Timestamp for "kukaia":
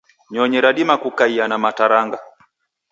1.03-1.45